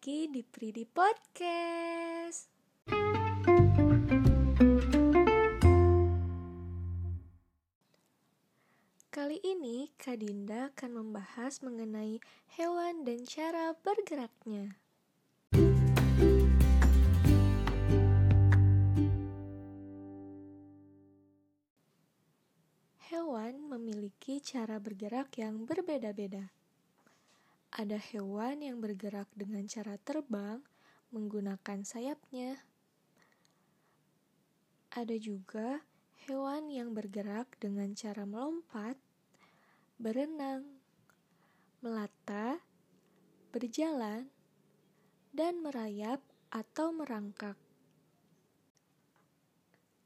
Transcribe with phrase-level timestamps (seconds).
[0.00, 2.48] Kridi Podcast.
[9.12, 12.16] Kali ini Kak Dinda akan membahas mengenai
[12.56, 14.80] hewan dan cara bergeraknya.
[23.12, 26.61] Hewan memiliki cara bergerak yang berbeda-beda.
[27.72, 30.60] Ada hewan yang bergerak dengan cara terbang
[31.08, 32.60] menggunakan sayapnya.
[34.92, 35.80] Ada juga
[36.28, 39.00] hewan yang bergerak dengan cara melompat,
[39.96, 40.68] berenang,
[41.80, 42.60] melata,
[43.56, 44.28] berjalan,
[45.32, 46.20] dan merayap
[46.52, 47.56] atau merangkak.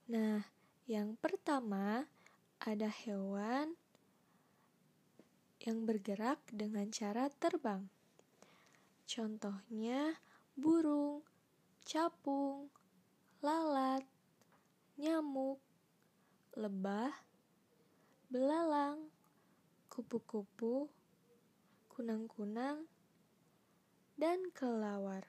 [0.06, 0.46] Nah,
[0.86, 2.06] yang pertama
[2.62, 3.74] ada hewan
[5.66, 7.90] yang bergerak dengan cara terbang.
[9.02, 10.14] Contohnya
[10.54, 11.26] burung,
[11.82, 12.70] capung,
[13.42, 14.06] lalat,
[14.94, 15.58] nyamuk,
[16.54, 17.10] lebah,
[18.30, 19.10] belalang,
[19.90, 20.86] kupu-kupu,
[21.90, 22.86] kunang-kunang,
[24.14, 25.26] dan kelawar.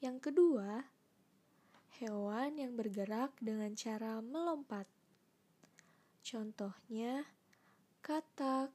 [0.00, 0.88] Yang kedua,
[2.00, 4.88] hewan yang bergerak dengan cara melompat.
[6.24, 7.28] Contohnya
[8.10, 8.74] katak,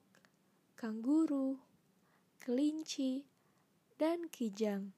[0.79, 1.59] kanguru,
[2.39, 3.27] kelinci,
[3.99, 4.95] dan kijang.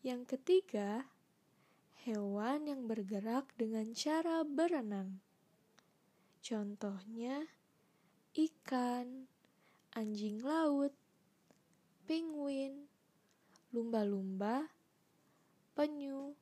[0.00, 1.04] Yang ketiga,
[2.08, 5.20] hewan yang bergerak dengan cara berenang.
[6.40, 7.44] Contohnya
[8.32, 9.28] ikan,
[9.92, 10.96] anjing laut,
[12.08, 12.88] penguin,
[13.76, 14.72] lumba-lumba,
[15.76, 16.32] penyu,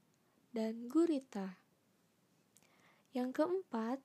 [0.55, 1.59] dan gurita.
[3.11, 3.99] Yang keempat,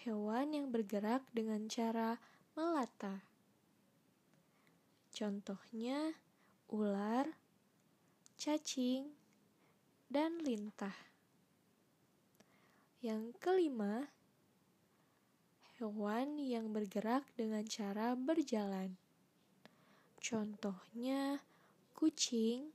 [0.00, 2.16] hewan yang bergerak dengan cara
[2.56, 3.20] melata.
[5.12, 6.16] Contohnya
[6.72, 7.28] ular,
[8.40, 9.12] cacing,
[10.08, 10.96] dan lintah.
[13.04, 14.08] Yang kelima,
[15.76, 18.96] hewan yang bergerak dengan cara berjalan.
[20.16, 21.44] Contohnya
[21.92, 22.72] kucing,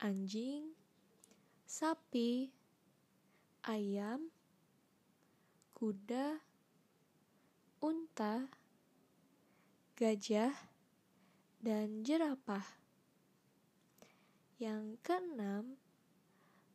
[0.00, 0.72] anjing,
[1.68, 2.48] sapi,
[3.64, 4.32] ayam,
[5.78, 6.42] kuda,
[7.78, 8.50] unta,
[9.94, 10.50] gajah,
[11.62, 12.66] dan jerapah.
[14.58, 15.78] Yang keenam,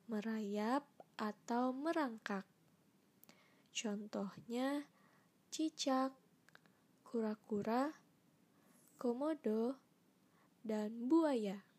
[0.07, 0.87] merayap
[1.19, 2.47] atau merangkak.
[3.75, 4.87] Contohnya
[5.51, 6.15] cicak,
[7.03, 7.91] kura-kura,
[8.95, 9.75] komodo,
[10.63, 11.72] dan buaya.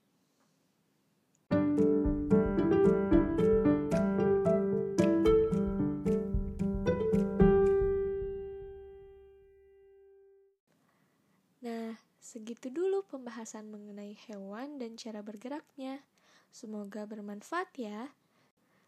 [12.24, 16.00] Segitu dulu pembahasan mengenai hewan dan cara bergeraknya.
[16.48, 18.16] Semoga bermanfaat ya.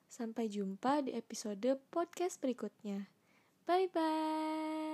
[0.08, 3.12] Sampai jumpa di episode podcast berikutnya.
[3.68, 4.85] Bye bye.